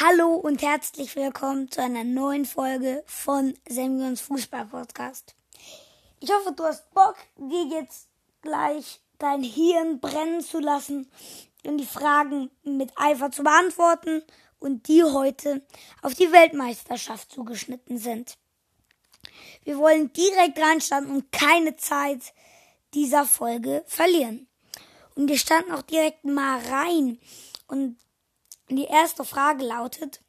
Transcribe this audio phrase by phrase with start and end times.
[0.00, 5.36] Hallo und herzlich willkommen zu einer neuen Folge von Semyons Fußball Podcast.
[6.18, 8.08] Ich hoffe, du hast Bock, dir jetzt
[8.40, 11.10] gleich dein Hirn brennen zu lassen
[11.64, 14.22] und die Fragen mit Eifer zu beantworten
[14.58, 15.60] und die heute
[16.00, 18.38] auf die Weltmeisterschaft zugeschnitten sind.
[19.62, 22.32] Wir wollen direkt reinstarten und keine Zeit
[22.94, 24.48] dieser Folge verlieren.
[25.14, 27.20] Und wir starten auch direkt mal rein.
[27.68, 27.98] Und
[28.76, 30.20] die erste Frage lautet,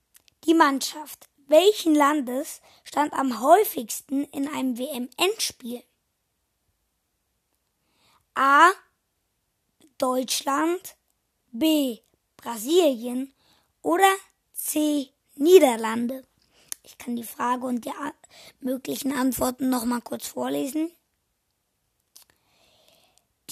[0.45, 5.83] die Mannschaft welchen Landes stand am häufigsten in einem WM-Endspiel?
[8.35, 8.71] A.
[9.97, 10.95] Deutschland,
[11.51, 11.99] B.
[12.37, 13.33] Brasilien
[13.81, 14.11] oder
[14.53, 15.09] C.
[15.35, 16.25] Niederlande?
[16.81, 17.93] Ich kann die Frage und die
[18.59, 20.91] möglichen Antworten noch mal kurz vorlesen.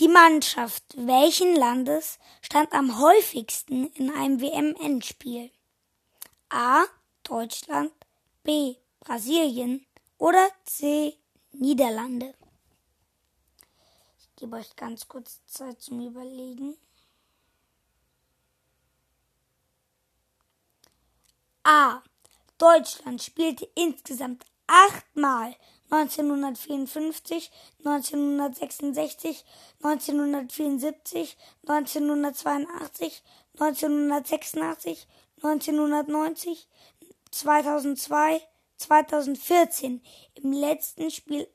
[0.02, 5.52] Die Mannschaft welchen Landes stand am häufigsten in einem WM-Endspiel?
[6.50, 6.86] A.
[7.22, 7.92] Deutschland,
[8.42, 8.78] B.
[9.02, 9.86] Brasilien
[10.18, 11.16] oder C.
[11.52, 12.34] Niederlande?
[14.18, 16.76] Ich gebe euch ganz kurz Zeit zum Überlegen.
[21.64, 22.02] A.
[22.58, 25.56] Deutschland spielte insgesamt achtmal
[25.92, 27.52] 1954,
[27.84, 29.44] 1966,
[29.84, 33.24] 1974, 1982,
[33.60, 35.08] 1986,
[35.44, 36.68] 1990,
[37.32, 38.42] 2002,
[38.78, 40.02] 2014
[40.36, 41.48] im letzten Spiel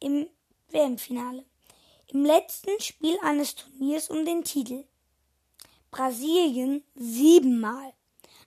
[0.00, 0.26] im
[0.70, 1.44] WM-Finale.
[2.08, 4.84] Im letzten Spiel eines Turniers um den Titel.
[5.90, 7.92] Brasilien siebenmal.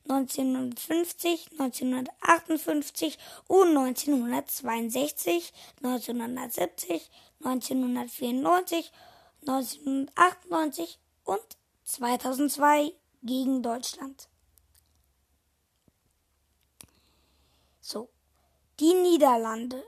[0.10, 7.10] 1950, 1958 und 1962, 1970,
[7.44, 8.92] 1994,
[9.42, 14.28] 1998 und 2002 gegen Deutschland.
[17.82, 18.10] So,
[18.80, 19.84] die Niederlande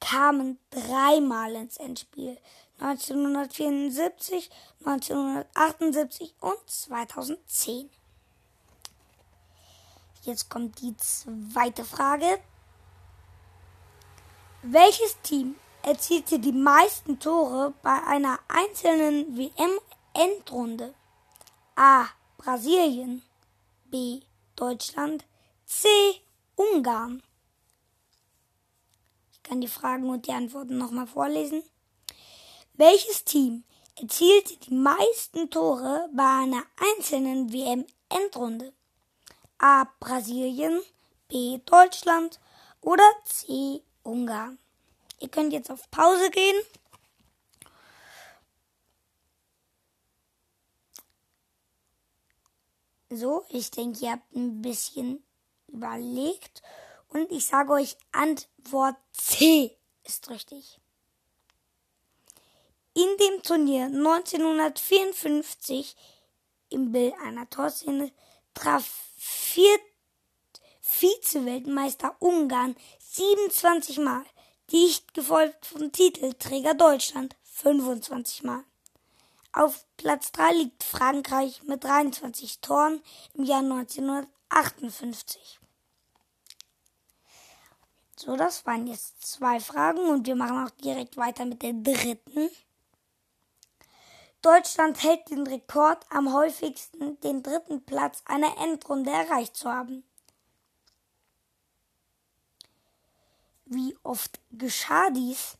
[0.00, 2.38] kamen dreimal ins Endspiel.
[2.78, 4.50] 1974,
[4.84, 7.90] 1978 und 2010.
[10.24, 12.38] Jetzt kommt die zweite Frage.
[14.62, 20.94] Welches Team erzielte die meisten Tore bei einer einzelnen WM-Endrunde?
[21.74, 22.06] A.
[22.38, 23.22] Brasilien.
[23.86, 24.20] B.
[24.54, 25.24] Deutschland.
[25.64, 25.88] C.
[26.54, 27.20] Ungarn.
[29.32, 31.64] Ich kann die Fragen und die Antworten nochmal vorlesen.
[32.74, 33.64] Welches Team
[33.96, 38.72] erzielte die meisten Tore bei einer einzelnen WM-Endrunde?
[39.62, 39.86] A.
[40.00, 40.82] Brasilien,
[41.28, 41.60] B.
[41.64, 42.40] Deutschland
[42.80, 43.80] oder C.
[44.02, 44.58] Ungarn.
[45.20, 46.60] Ihr könnt jetzt auf Pause gehen.
[53.08, 55.22] So, ich denke, ihr habt ein bisschen
[55.68, 56.60] überlegt.
[57.06, 60.80] Und ich sage euch, Antwort C ist richtig.
[62.94, 65.94] In dem Turnier 1954
[66.70, 68.10] im Bild einer Torszene
[68.54, 69.78] traf vier
[70.80, 74.24] Vize-Weltmeister Ungarn 27 Mal,
[74.72, 78.64] dicht gefolgt vom Titelträger Deutschland 25 Mal.
[79.52, 83.00] Auf Platz 3 liegt Frankreich mit 23 Toren
[83.34, 85.60] im Jahr 1958.
[88.16, 92.50] So, das waren jetzt zwei Fragen und wir machen auch direkt weiter mit der dritten.
[94.42, 100.02] Deutschland hält den Rekord, am häufigsten den dritten Platz einer Endrunde erreicht zu haben.
[103.66, 105.56] Wie oft geschah dies?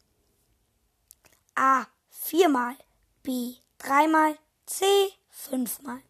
[1.54, 1.86] A.
[2.10, 2.76] Viermal.
[3.22, 3.54] B.
[3.78, 4.36] Dreimal.
[4.66, 4.84] C.
[5.30, 6.02] Fünfmal.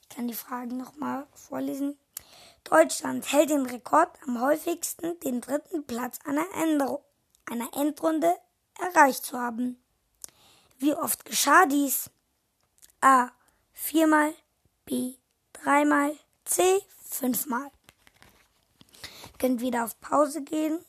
[0.00, 1.98] Ich kann die Fragen nochmal vorlesen.
[2.64, 6.46] Deutschland hält den Rekord, am häufigsten den dritten Platz einer,
[7.44, 8.34] einer Endrunde
[8.78, 9.80] erreicht zu haben.
[10.78, 12.10] Wie oft geschah dies?
[13.00, 13.30] A.
[13.72, 14.34] Viermal.
[14.84, 15.14] B.
[15.52, 16.14] Dreimal.
[16.44, 16.62] C.
[17.08, 17.70] Fünfmal.
[19.32, 20.84] Ihr könnt wieder auf Pause gehen.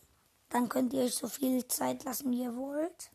[0.49, 3.11] Dann könnt ihr euch so viel Zeit lassen, wie ihr wollt.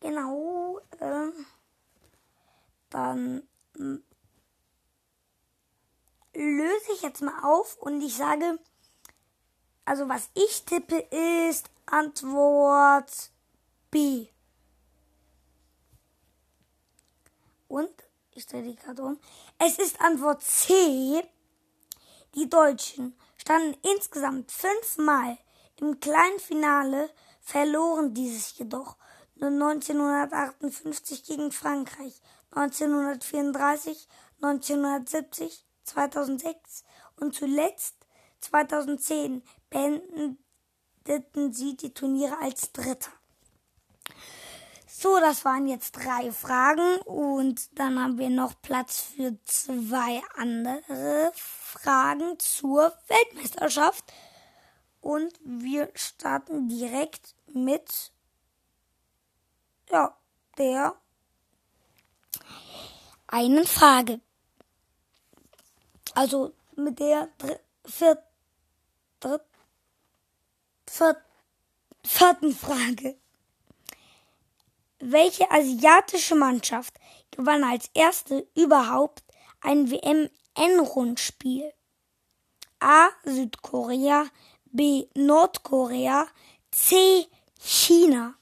[0.00, 0.80] Genau.
[0.98, 1.30] Äh,
[2.90, 3.46] dann
[3.76, 3.98] äh,
[6.34, 8.58] löse ich jetzt mal auf und ich sage,
[9.84, 13.30] also was ich tippe ist Antwort
[13.90, 14.28] B.
[17.68, 17.90] Und,
[18.32, 19.18] ich drehe die Karte um,
[19.58, 21.22] es ist Antwort C.
[22.34, 25.38] Die Deutschen standen insgesamt fünfmal
[25.76, 27.10] im kleinen Finale,
[27.40, 28.96] verloren dieses jedoch
[29.36, 32.20] nur 1958 gegen Frankreich,
[32.52, 34.08] 1934,
[34.42, 36.84] 1970, 2006
[37.16, 37.96] und zuletzt
[38.40, 43.12] 2010 beendeten sie die Turniere als Dritter.
[45.02, 51.32] So, das waren jetzt drei Fragen und dann haben wir noch Platz für zwei andere
[51.34, 54.12] Fragen zur Weltmeisterschaft.
[55.00, 58.12] Und wir starten direkt mit
[59.90, 60.14] ja,
[60.58, 60.94] der
[63.26, 64.20] einen Frage.
[66.12, 67.30] Also mit der
[67.86, 68.22] vier,
[69.18, 69.44] dritt,
[70.86, 71.16] vier,
[72.04, 73.16] vierten Frage.
[75.02, 76.94] Welche asiatische Mannschaft
[77.30, 79.24] gewann als erste überhaupt
[79.62, 81.72] ein WM-Endrundspiel?
[82.80, 83.08] A.
[83.24, 84.26] Südkorea,
[84.66, 85.06] B.
[85.14, 86.26] Nordkorea,
[86.70, 87.26] C.
[87.58, 88.34] China.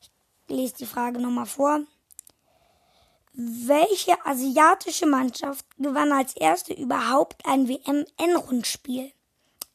[0.00, 0.10] Ich
[0.48, 1.82] lese die Frage nochmal vor.
[3.34, 9.12] Welche asiatische Mannschaft gewann als erste überhaupt ein WM-Endrundspiel?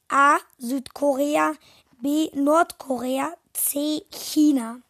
[0.09, 0.37] A.
[0.57, 1.53] Südkorea,
[2.01, 2.31] B.
[2.33, 4.03] Nordkorea, C.
[4.09, 4.81] China.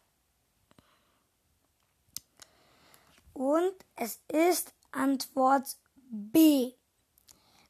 [3.38, 5.78] Und es ist Antwort
[6.10, 6.72] B.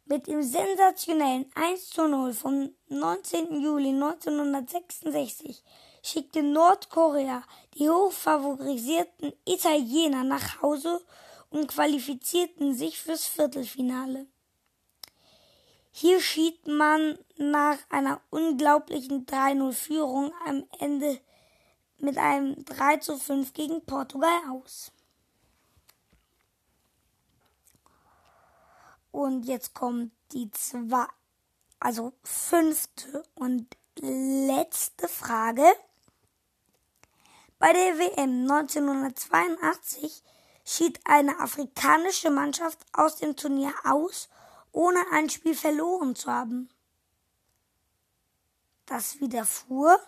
[0.06, 3.60] Mit dem sensationellen 1 zu 0 vom 19.
[3.62, 5.62] Juli 1966
[6.02, 7.44] schickte Nordkorea
[7.74, 11.02] die hochfavorisierten Italiener nach Hause
[11.50, 14.26] und qualifizierten sich fürs Viertelfinale.
[15.92, 21.20] Hier schied man nach einer unglaublichen 3-0-Führung am Ende
[21.98, 24.94] mit einem 3 zu 5 gegen Portugal aus.
[29.18, 31.08] Und jetzt kommt die zwei,
[31.80, 33.66] also fünfte und
[34.00, 35.66] letzte Frage.
[37.58, 40.22] Bei der WM 1982
[40.64, 44.30] schied eine afrikanische Mannschaft aus dem Turnier aus,
[44.72, 46.70] ohne ein Spiel verloren zu haben.
[48.86, 50.00] Das widerfuhr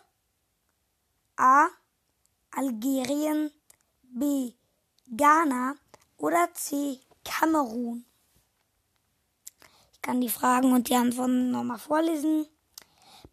[1.35, 1.67] A.
[2.51, 3.51] Algerien,
[4.03, 4.53] B.
[5.07, 5.77] Ghana
[6.17, 6.99] oder C.
[7.25, 8.05] Kamerun.
[9.99, 12.47] Ich kann die Fragen und die Antworten nochmal vorlesen.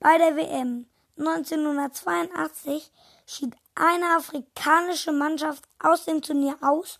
[0.00, 0.86] Bei der WM
[1.16, 2.90] 1982
[3.24, 6.98] schied eine afrikanische Mannschaft aus dem Turnier aus,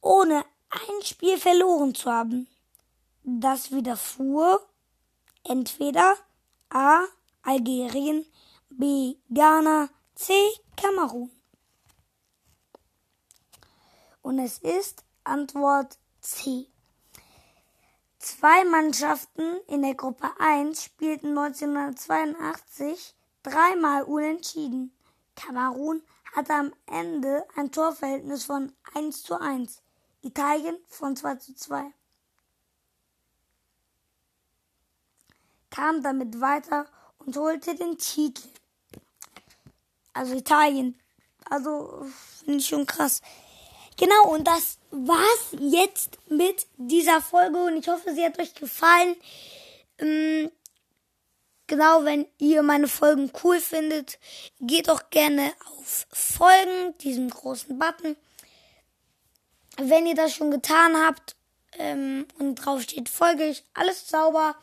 [0.00, 2.46] ohne ein Spiel verloren zu haben.
[3.24, 4.64] Das widerfuhr
[5.42, 6.14] entweder
[6.68, 7.02] A.
[7.42, 8.24] Algerien,
[8.68, 9.16] B.
[9.28, 10.32] Ghana, C.
[10.76, 11.32] Kamerun.
[14.22, 16.68] Und es ist Antwort C.
[18.20, 24.94] Zwei Mannschaften in der Gruppe 1 spielten 1982 dreimal unentschieden.
[25.36, 26.02] Kamerun
[26.36, 29.80] hatte am Ende ein Torverhältnis von 1 zu 1,
[30.20, 31.94] Italien von 2 zu 2.
[35.70, 36.84] Kam damit weiter
[37.20, 38.46] und holte den Titel.
[40.12, 41.00] Also Italien.
[41.48, 42.04] Also
[42.44, 43.22] finde ich schon krass.
[44.00, 49.14] Genau, und das war's jetzt mit dieser Folge und ich hoffe, sie hat euch gefallen.
[49.98, 50.50] Ähm,
[51.66, 54.18] genau, wenn ihr meine Folgen cool findet,
[54.58, 58.16] geht doch gerne auf Folgen, diesen großen Button.
[59.76, 61.36] Wenn ihr das schon getan habt
[61.78, 64.56] ähm, und drauf steht, folge ich, alles sauber.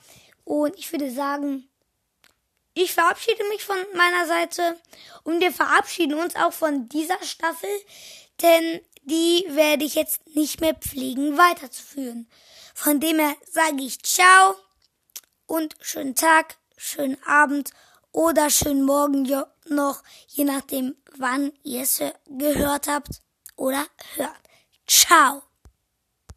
[0.45, 1.69] Und ich würde sagen,
[2.73, 4.79] ich verabschiede mich von meiner Seite
[5.23, 7.69] und wir verabschieden uns auch von dieser Staffel,
[8.41, 12.29] denn die werde ich jetzt nicht mehr pflegen weiterzuführen.
[12.73, 14.55] Von dem her sage ich ciao
[15.45, 17.71] und schönen Tag, schönen Abend
[18.11, 19.23] oder schönen Morgen
[19.69, 23.21] noch, je nachdem, wann ihr es gehört habt
[23.55, 23.85] oder
[24.15, 24.35] hört.
[24.85, 25.46] Ciao.